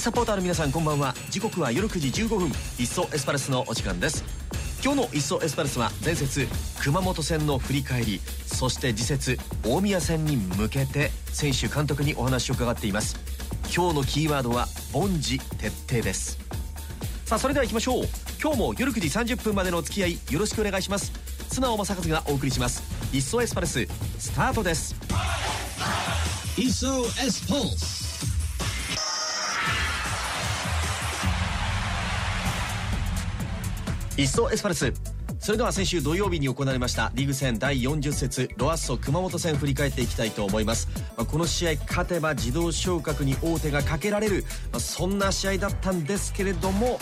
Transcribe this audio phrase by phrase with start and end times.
[0.00, 1.14] リサポーターの皆さんこんばんは。
[1.28, 2.48] 時刻は夜9時15分。
[2.78, 4.24] 一層エスパルスのお時間です。
[4.82, 6.48] 今日の一層エスパルスは前節
[6.82, 13.14] 熊本戦の振り返りそして次節大宮戦に向けて選手監督にお話を伺っています。
[13.64, 16.38] 今日のキーワードは凡事徹底です。
[17.26, 18.04] さあそれでは行きましょう。
[18.42, 21.12] 今日も夜9時30分までのお付き合いよろしくお願いします。
[21.50, 22.82] 綱尾正和がお送りします。
[23.12, 23.86] 一層エスパルス
[24.18, 24.94] スタートです。
[26.56, 27.99] 一層エスパルス。
[34.20, 34.92] 一層エスパルス。
[35.38, 40.88] それでは先週土曜日に行われましたリーグ戦第40節ロアッソ熊本戦振り返っていきたいと思います。
[41.16, 44.44] まこの試合勝てば自動昇格に王手がかけられる。
[44.72, 46.98] まあそんな試合だったんですけれども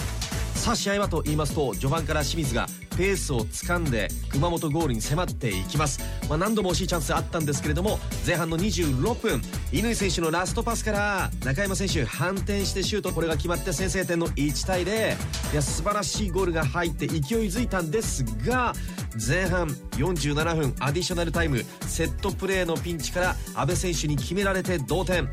[0.59, 9.41] さあ試合はと言いますと序盤から清水がペースを掴んで熊本ゴールに迫っていきます、まあ、何度も惜しいチャンスあったんですけれども前半の26分
[9.73, 15.15] 乾選手のラストパスから中山選手反転してシュートこれが決まって先制点の1対0
[15.53, 18.73] いや素晴らしいゴールが入って勢いづいたんですが
[19.15, 25.31] 前半47分アディショナルタイムセットプレーのピンチから阿部選手に決められて同点。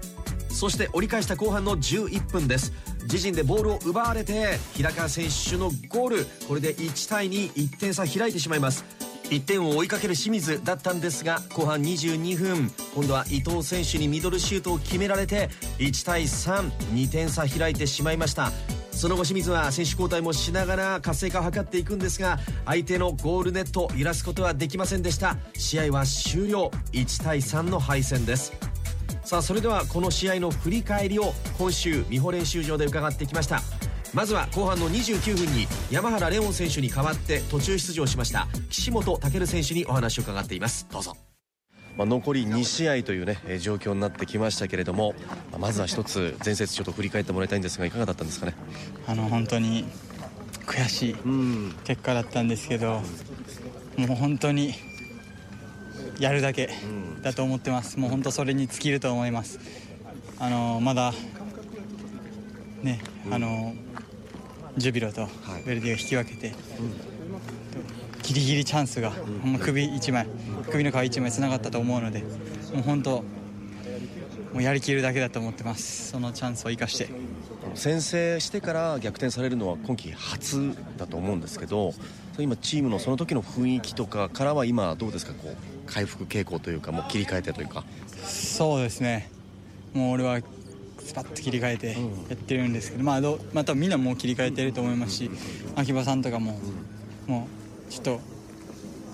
[0.55, 2.71] そして折り返した後半の11分です。
[3.05, 6.25] 自陣でボールを奪われて平川選手のゴール。
[6.47, 8.83] これで1対21点差開いてしまいます。
[9.29, 12.71] 1点を追いかける清水だったんですが後半22分。
[12.93, 18.51] 今度は伊藤選手にミドルシュートを決められて1対32点差開いてしまいました。
[18.91, 25.37] その後清水は選手交代もしながら活性化を図っていくんですが相手のゴールネットを揺らすことはできませんでした。
[25.57, 26.71] 試合は終了。
[26.93, 28.74] 1対3の敗戦です。
[29.25, 33.59] さあそれではこの試合の振り返りを今週美穂練習場で伺ってきました。
[34.13, 40.87] まずは後半の29分に山原レオン選手に代わって途中出場しました岸本健選手にお話を伺っています。
[40.89, 41.17] どうぞ。
[41.97, 45.15] まあ、残り2試合というね状況になってきましたけれども
[45.59, 48.53] まずは一つ前節ちょっと振り返ってもらいたいんですがいかがだったんですかね？
[49.07, 49.85] あの本当に
[50.65, 51.15] 悔しい
[51.83, 53.01] 結果だったんですけど
[53.97, 54.73] もう本当に
[56.19, 56.69] やるだけ
[57.21, 59.59] だと思ってます、もう本当それに尽きると思います。
[60.39, 61.13] あのまだ
[62.83, 62.99] ね、
[63.31, 63.73] あの
[64.77, 65.27] ジュビロと
[65.65, 66.53] ベルディが引き分けて、
[68.23, 69.11] ギリギリチャンスが、
[69.43, 70.27] もう首1枚、
[70.69, 72.19] 首の皮1枚つながったと思うので、
[72.73, 73.23] もう本当、
[74.53, 77.09] もうやりきるだけだと思ってます、そのチャンスを生かして。
[77.73, 81.93] 先制してから逆転されるのは今季初だと思うんですけど
[82.39, 85.74] 今チームのその時の雰囲気とかからは今どうですかこう？
[85.85, 87.83] 回復傾向というかもう切り替えてというか。
[88.23, 89.29] そうですね。
[89.93, 90.41] もう俺は
[90.99, 91.95] スパッと切り替えてや
[92.33, 95.31] ってるんですけど、うん、まあどまたみんなもう切り替えてると思いますし、
[95.75, 96.59] 秋葉さんとかも、
[97.27, 97.47] も
[97.87, 98.19] うちょっと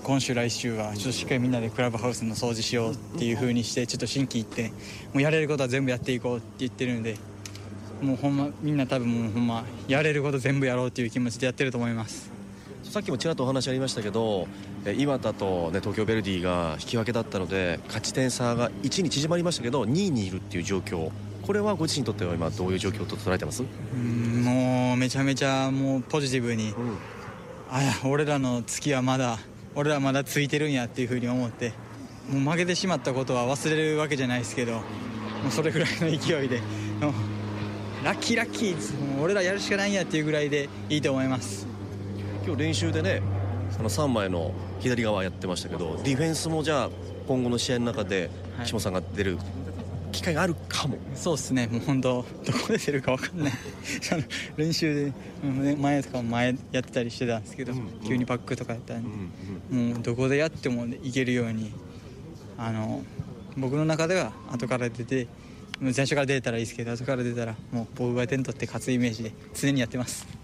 [0.04, 4.74] 今週来週はちょっとしっかりみんなでクラブハウスの掃除しようっていう風にしてちょっと心機一転も
[5.16, 7.18] うやれることは全部やっていこうって言ってるんで
[8.02, 12.31] もうほんまみんな多分もうほんまやれること全部やろうっていう気持ちでやってると思います
[12.84, 14.48] さっきもちらっとお話ありましたけど
[14.98, 21.10] 岩田と、ね、東京ヴェルディが引き分けだったので勝ち点差が1に縮まりましたけど2位にいるっていう状況。
[21.42, 23.64] これはご自身にとっては今どういう状況と捉えてます？
[23.64, 26.98] うんもうめちゃめちゃもうポジティブに、うん、
[27.72, 29.40] あや俺らの月はまだ
[29.74, 31.74] 俺らまだついてるんやっていうふうに思って
[32.30, 34.82] もう負けてしまったことは忘れるわけじゃないですけども
[35.48, 36.62] うそれぐらいの勢いで
[38.04, 41.68] ラッキーラッキー俺らやるしかないんやっていうぐらいでいいと思います
[42.46, 43.22] 今日練習でね
[43.70, 46.90] その3枚の左側やってましたけどディフェンスもじゃあ
[47.28, 48.30] 今後の試合の中で
[48.66, 49.38] 下さんが出る
[50.12, 51.68] 機会があるかも、そうですね。
[51.68, 53.54] もう本当どこで出るか分かんない。
[54.58, 59.32] 練習で前とかも前やってたりしてたんですけど、うんうん、急にパックとかやったら、うん
[59.72, 61.72] うん、もうどこでやってもいけるように
[62.58, 63.04] あの
[63.58, 65.28] 僕の中では後から出て
[65.94, 70.41] 最初から出たらいいですけど後から出たらもう僕が点取って勝つイメージで常にやってます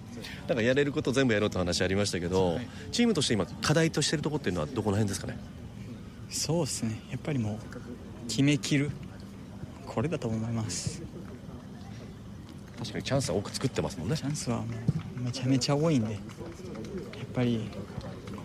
[0.48, 5.38] だからやれること全部やろうと話ありましたけど、はい、チームとして今課題としているところっていうのはどこの辺ですかね？
[6.30, 7.00] そうですね。
[7.10, 8.92] やっぱりもう決めきる。
[9.86, 11.02] これだと思います。
[12.78, 14.18] 確かにチャンスは多く作ってますもんね。
[14.18, 14.64] チャンスは
[15.16, 16.22] めちゃめちゃ多いんでやっ
[17.34, 17.70] ぱり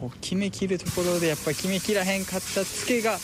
[0.00, 3.18] こう決めきるところでやっぱり決めきらへんかったツケが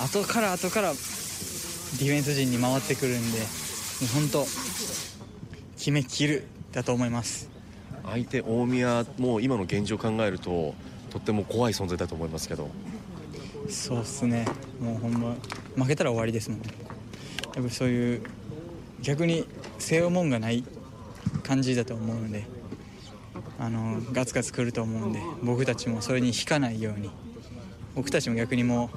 [0.00, 4.44] 後から後からディフェンス陣に回ってくるんでもう本当
[5.76, 7.48] 決めきるだと思います
[8.06, 10.74] 相手大宮も今の現状を考えると
[11.10, 12.70] とっても怖い存在だと思いますけど。
[13.68, 14.46] そうっすね。
[14.80, 15.34] もうほんま
[15.76, 16.66] 負けたら終わりですもんね。
[17.54, 18.22] やっぱそういう
[19.00, 19.46] 逆に
[19.78, 20.64] 背負うもんがない
[21.42, 22.46] 感じだと思うので
[23.58, 27.10] あのガツガツくると思うんで僕たちもそれに引かないように
[27.94, 28.90] 僕たちも逆にも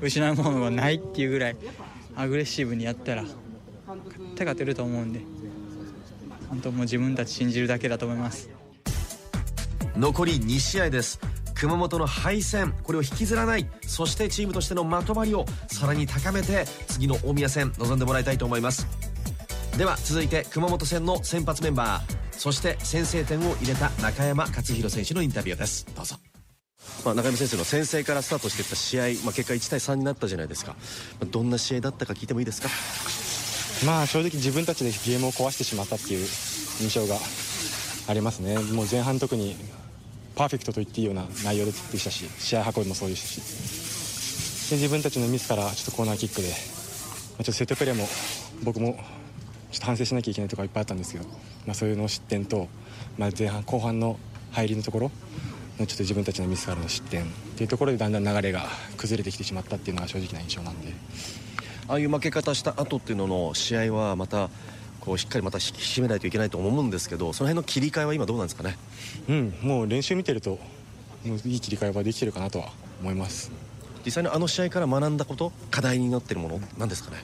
[0.00, 1.56] う失うものがないっていうぐらい
[2.16, 3.24] アグレッシブにやったら
[4.32, 5.20] 勝てると思うんで。
[6.50, 8.50] 本当もう自分たち信じるだけだと思います。
[9.96, 11.18] 残り2試合です。
[11.54, 12.74] 熊本の敗戦。
[12.82, 13.66] これを引きずらない。
[13.86, 18.86] そしてチームとしてのまとまりをさらに高めて次の大宮戦臨んでもらいたいと思います。
[19.78, 22.20] では続いて熊本戦の先発メンバー。
[22.32, 25.86] そして先制点を入れた中山勝弘選手のインタビューです。
[25.94, 26.16] どうぞ。
[27.04, 30.78] まあ、中山先生の先制からスタートしていった試合、まあ、結果1対3になったじゃないですか、ま
[31.22, 32.68] あ、どんな試合だったか聞いてもいいですか？
[33.84, 36.26] まあ正直自分たちでゲームを壊してしまったっていう
[36.80, 37.16] 印象が
[38.08, 38.58] ありますね。
[38.58, 39.56] もう前半特に
[40.34, 44.70] パーフェクトと言っていいような内容でしたし試合運びもそうでしたし。
[44.70, 48.06] で自分たちのミスからちょっとコーナーキックで、ちょっとセットプレーも
[48.62, 48.92] 僕も
[49.72, 51.24] ちょっと反省しなきゃいけないところがいっぱいあったんですけど、
[51.66, 52.68] まあ、そういうの失点と、
[53.18, 54.18] まあ、前半後半の
[54.52, 55.10] 入りのところ
[55.78, 58.66] ちょっと自分たちのミスからの失点っていうところでだんだん流れが
[58.96, 60.92] 崩れてきてしまったっていうのが正直な印象なんで。
[61.90, 64.48] ああいう負け方した後っていうのの試合はまた
[65.00, 68.76] こうしっかりまた引き締めないといけないと思うんですけどその辺の切り替えは今どうなんですかね？
[69.28, 70.58] うんもう練習見てると
[71.24, 72.70] もういい切り替えはできてるかなとは
[73.00, 73.50] 思います。
[74.04, 77.16] 実際にあの試合から学んだこと課題になっているものなんですかね？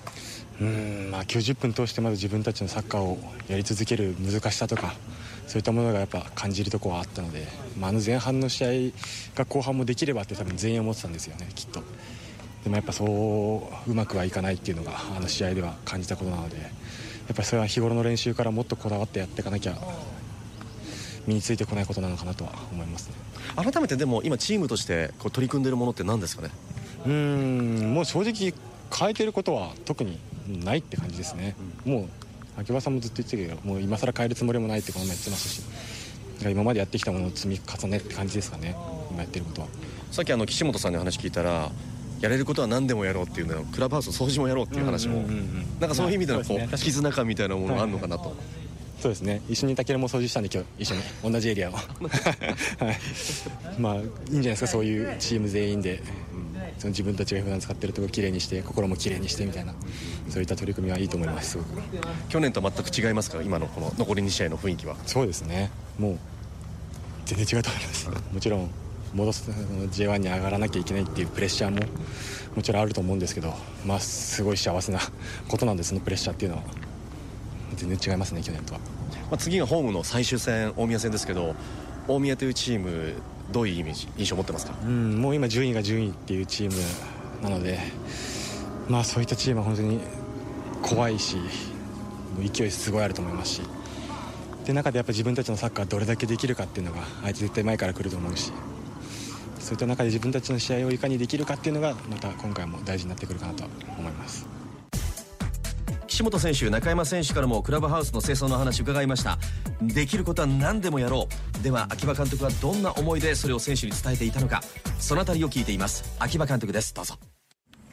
[0.60, 3.18] うんまあ90分通してまず自分たちのサッカーを
[3.48, 4.94] やり続ける難しさとか
[5.46, 7.46] そういったものがやっぱ感じるところはあったので、
[7.78, 8.68] まあ、あの前半の試合
[9.36, 11.82] が後半もできればって多分全員思ってたんですよねきっと
[12.66, 13.04] でもやっぱそ
[13.86, 16.68] ううまくはいかないっていうのがあの試合では感じたことなのでやっ
[17.28, 19.78] ぱりそれは日頃の練習からもっとこだわってやっていかなきゃ
[21.28, 23.14] 身についてこないことなのかなとは思いますね。
[23.54, 26.50] 改めてでも今チームとしてこう取り組んでいるものって何ですかね？
[27.06, 28.52] うんもう正直
[28.92, 30.18] 変えてることは特に
[30.48, 31.54] ないって感じですね、
[31.86, 32.08] うん、もう
[32.58, 35.60] 秋葉さんもずっと言ってたけどもう今更変えるつもりもないってこの前言ってまし
[36.40, 38.76] たし今までやってきたものを積み重ねって感じですかね
[39.12, 39.68] 今やってることは。
[40.10, 41.70] さっきあの岸本さんに話聞いたら
[42.20, 45.22] やれることは何でもやろうっていうのクラブハウスの掃除もやろうっていう話も、
[45.80, 48.38] なんかそういう意味でのこう、ね、絆感みたいなものがあるのかなと、はい。
[49.00, 49.42] そうですね。
[49.48, 51.02] 一緒にたけるも掃除したんで今日一緒に
[51.32, 51.72] 同じエリアを。
[51.76, 51.82] はい。
[53.78, 54.66] まあいいんじゃないですか。
[54.66, 56.02] そういうチーム全員で、
[56.78, 59.74] その自分たちが普段使ってるところきれいにして心もきれいにしてみたいな。
[60.30, 61.82] そういった取り組みはいいと思いますすごく。
[62.28, 63.42] 去年と全く違いますか？
[63.42, 64.96] 今のこの残り2試合の雰囲気は。
[65.06, 65.70] そうですね。
[65.98, 66.18] もう
[67.26, 68.08] 全然違うと思います。
[68.32, 68.70] もちろん
[69.16, 71.80] 戻す J1 に上がらなきゃいけないっていうプレッシャーも
[72.54, 73.54] もちろんあると思うんですけど
[73.84, 75.00] まあすごい幸せな
[75.48, 76.62] ことなんですそのプレッシャーっていうのは。
[77.74, 78.86] 全然違いますね去年とは、ま
[79.32, 81.54] あ、次がホームの最終戦大宮戦ですけど
[82.08, 83.12] 大宮というチーム
[83.52, 84.74] どういうイメージ印象を持ってますか？
[84.82, 86.76] うんもう今順位が順位っていうチーム
[87.42, 87.78] なので
[88.88, 90.00] まあそういったチームは本当に
[90.80, 91.36] 怖いし
[92.54, 93.62] 勢いすごいあると思いますし
[94.64, 98.52] で中でやっぱ自分たちのサッカーどれだけできるかっていうのがあいつ絶対前から来ると思うし
[99.66, 103.64] そういった中で自分たちの試合をいかにできるかっていうのがまた今回も大事になってくるかなと
[103.98, 104.46] 思います。
[106.06, 109.38] 岸本選手中山選手からもクラブハウスの清掃の話伺いました。
[109.82, 111.26] できることは何でもやろ
[111.60, 111.62] う。
[111.64, 114.60] では秋葉監督はどんな思いでそれを選手に伝えていたのか。
[115.00, 116.14] そのあたりを聞いています。
[116.20, 116.94] 秋葉監督です。
[116.94, 117.16] どうぞ。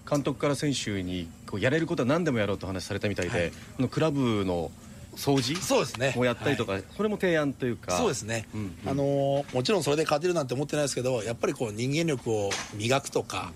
[0.08, 4.70] 監督から選手にこうやれることは何でもやろうと話されたみたいで、はい、このクラブの
[5.16, 5.56] 掃除？
[5.62, 6.14] そうですね。
[6.16, 7.92] もやったりとか、はい、これも提案というか。
[7.98, 13.52] そうですね、うんうん、あのもちろんそれで勝てるなんて思ってないですけどやっぱりこう人間力を磨くとか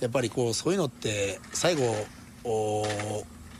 [0.00, 1.94] やっぱりこうそういうのって最後
[2.44, 2.84] お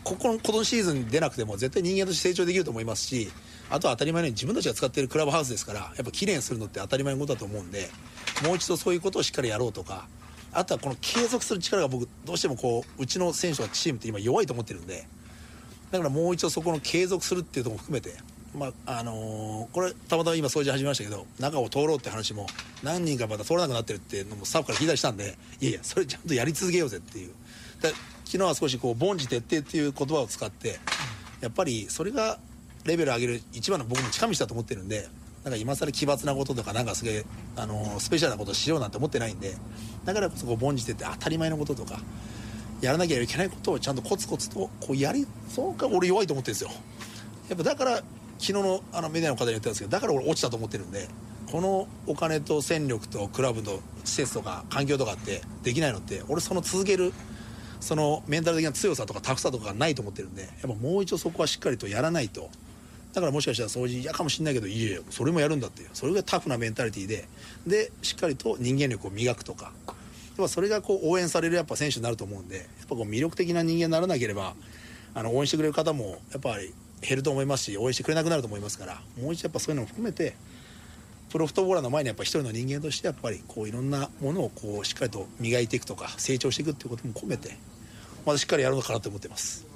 [0.03, 3.31] ここのこのシーズン出なくても絶対人間として成長できると思いますし
[3.71, 7.89] あとは当たり前のように自分たちが使っているクラブハウスですからやっぱきれいにするのって当たり前のことだと思うんで
[8.45, 10.07] もう一度そういうことをしっかりやろうとか
[10.53, 15.07] あとはこの継続する力が僕どうしてもこううちの選手とかチームって今弱いと思ってるんで
[15.95, 18.15] だからもう一度そこの継続するっていうとこも含めて
[18.53, 22.49] まああのー、これたまたま今掃除始めましたけど中を通ろうって話も
[22.83, 27.33] 何人かまだ通らなくなってるっていうのもスタッフから聞いたりしたんでいやいやそれちゃんとやり続けようぜっていう。
[28.25, 30.79] 昨日は少しこう凡事徹底っていう言葉を使って
[31.41, 32.39] やっぱりそれが
[32.85, 35.07] レベル上げる一番の僕の近道だと思ってるんで
[35.45, 37.25] なんか今更奇抜なこととかなんかすげえ
[37.55, 39.55] あのスペシャルなことしようなんて思ってないんで
[40.05, 42.01] だからこそこう凡事徹底当たり前のこととか
[42.85, 46.71] やらなきゃいけないことをちゃんとコツコツとこうやりそうか俺弱いと思ってるんですよ。
[47.49, 47.97] やっぱだから
[48.39, 51.09] 昨日のあのメディアの方に言ってたんですけどだから俺落ちたと思ってるんで
[51.51, 57.13] このお金と戦力とクラブの施設とか環境とかってできないのって俺その続ける
[57.81, 62.51] そのメンタル的な強さとかタフさとかがないと思ってるんでやっぱもう一度そこはしっかりとやらないと。
[63.13, 65.91] だからもしかしたら掃除嫌かもしれないけどいえそれもやるんだっていう。
[65.93, 67.29] それがタフなメンタリティーで
[67.67, 69.73] でしっかりと人間力を磨くとか
[70.35, 74.55] っぱそれがこう応援されるやっぱ選手になると思うんでやっぱこう魅力的な人間にならなければ
[75.15, 80.35] あの応援してくれる方もやっぱり減ると思いますし応援してくれなくなると思いますからもう一度やっぱそういうのも含めて
[81.31, 87.57] プロフットボーラーの前にやっぱ一人の人間としてやっぱりこういろんなものをこうしっかりと磨いていくとか成長していくっていうことも込めて
[88.25, 89.75] まだしっかりやるのかなと思ってます。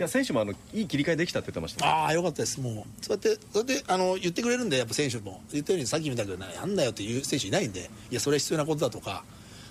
[0.00, 2.60] や選手もあのいい切り替えできたって言ってました、ね、ああよかったです。
[2.60, 5.42] もうそうやってそうやってあの言ってくれるんでやっぱ選手も。
[5.52, 9.24] 言ったようにさっき見たけどやんだよっていう選手いないんでいやそれは必要なことだとか、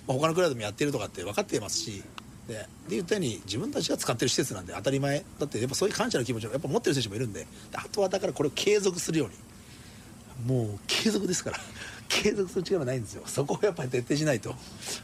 [0.10, 2.04] まあ、他のクラブでもやってるとかって分かってますし
[2.48, 5.24] でで言ったように自分たちが使ってる施設なんで当たり前。
[5.40, 9.36] だってやっぱそういう感謝の気持ちをやっぱ持ってる選手もいるんであとはだからこれを継続するように。
[10.48, 11.60] もう継続ですから。
[12.10, 13.22] 継続する力ないんですよ。
[13.28, 14.56] そこをやっぱり徹底しないと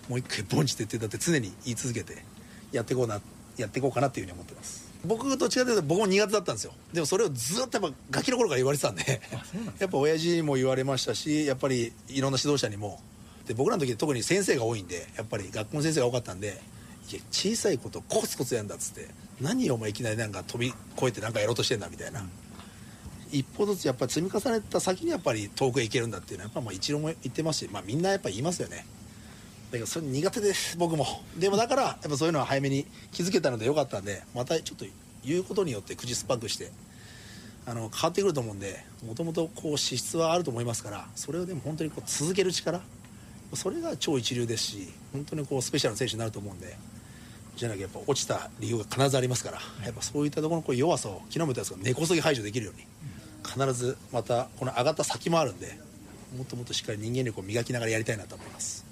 [0.09, 2.23] もう一回ボンチ徹底だって常に言い続けて
[2.71, 3.21] やっていこうな
[3.57, 4.85] やっていこうかなっていうふうに思ってます。
[5.05, 6.73] 僕どっちかというと僕も苦手だったんですよ。
[6.93, 9.21] でもそれをずっとやっぱガキの頃から言われてたんで。
[9.77, 12.99] やっぱ親父にも言われましたしやっぱりいろんな指導者にも
[13.47, 16.59] で僕らの時特に先生が多いんでやっぱり学校の先生が多かったんで
[17.11, 19.07] いや小さいことコツコツやんだっつって
[19.39, 22.25] 何お前いきなりなんか飛び越えてなんかやろうとしてんだみたいな、
[23.31, 28.85] 一歩ずつやっぱり積み重ねた先にやっぱり遠くへ行けるんだっていうのはやっぱまあ一郎も言ってますし、まあ、みんなやっぱ言いますよね。
[29.71, 31.05] だけどそれ苦手です僕も。
[31.37, 34.85] でもだからやっぱそういうのは早めに気づけたのでよかったんでまたちょっと
[35.25, 36.71] 言うことによって口酸っぱくして
[37.65, 42.79] あの変わってくると思うんでもともとこう資質はあると思いますからそれをでも本当にこう続ける力
[43.53, 46.75] それが超一流ですし本当にこうスペシャルな選手になると思うんで
[47.55, 52.85] じゃなきゃやっぱ落ちた理由が必ずありますからやっぱそういったところのこう弱さを昨日も言ったんですが根こそぎ排除できるように
[53.45, 55.77] 必ずまたこの上がった先もあるんで
[56.35, 58.85] もっともっとしっかり人間力を磨きながらやりたいなと思います。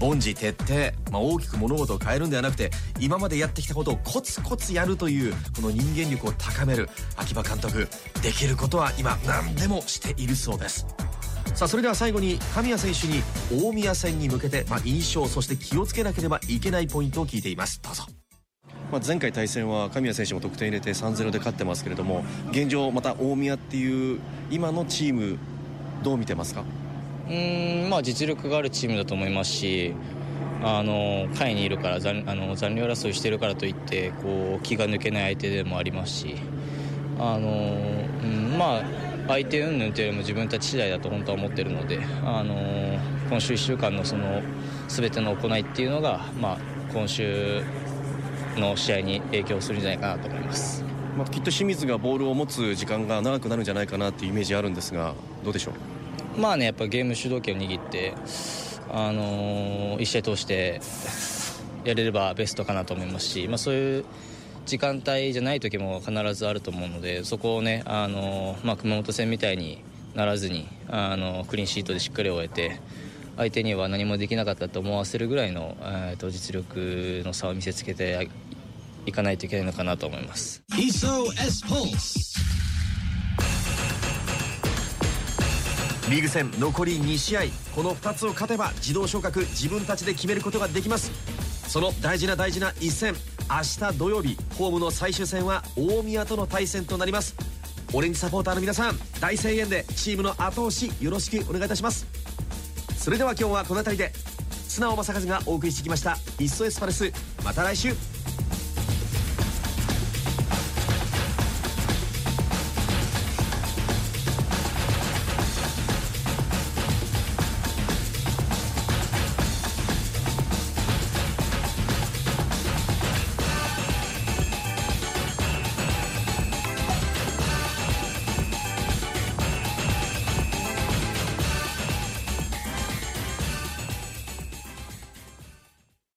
[0.00, 7.88] 凡事徹底、まあ、大きく物事を変えるんではなくて今までやってきたことをコツコツやるというこの人間力を高める秋葉監督
[8.22, 10.86] できることは今何でもしているそうです
[11.54, 13.22] さあそれでは最後に神谷選手に
[13.62, 17.80] 大宮戦に向けて、まあ、印象そして気をつけなければいけないポイントを聞いています。
[17.80, 18.04] どうぞ。
[18.90, 24.20] まあ、前回対戦は神谷選手も得点入れて3-0で勝ってますけれども現状また大宮っていう
[24.50, 25.38] 今のチーム
[26.02, 26.64] どう見てますか？
[27.30, 29.94] うんまあ実力があるチームだと思いますし
[30.62, 36.36] あの下位にいるから残あの残留争いしてるからといってこう気が抜けない相手でもありますし
[37.18, 37.76] あの、
[38.22, 38.82] うん、まあ
[39.26, 42.54] 相手云々というよりも自分たち次第だと本当は思っているのであの
[43.30, 44.42] 今週1週間のその
[44.88, 46.58] 全ての行いっていうのが、まあ、
[46.92, 47.62] 今週
[48.56, 50.84] の試合に影響するんじゃないかなと思います。
[51.16, 55.14] まあ、きっと清水がボールを持つ時間が長くなるんじゃないかなっていうイメージあるんですが
[55.44, 55.72] どうでしょ
[56.36, 56.40] う？
[56.40, 58.12] まあねやっぱゲーム主導権を握って
[58.90, 60.80] あのー、1試合通して
[61.84, 64.04] やれればベストかなと思いますし、まあ、そういう
[64.66, 69.82] 時間帯じゃない時も必ずあると思うのでそこをね、あの、まあ、熊本戦みたいに
[70.14, 72.80] ならずに、あの、クリーンシートでしっかり終えて
[73.36, 78.28] 相手には何もできなかったと思わせるぐらいの、えー、と実力の差を見せつけて
[79.06, 80.62] いかないといけないのかなと思います。
[86.10, 87.40] リーグ戦残り2試合。
[87.74, 91.10] この2つを勝てば自動昇格自分たちで決めることができます。
[91.66, 93.14] その大事な大事な一戦。
[93.50, 97.36] 明日土曜日ホームの最終戦は大宮との対戦となります。
[97.92, 102.06] オレンジサポーターの皆さん大声援でチームの後押しよろしくお願いいたします。
[102.96, 104.12] それでは今日はこの辺りで
[104.68, 107.12] 素直正和がお送りしてきました「いっそエスパレス」
[107.44, 108.13] また来週。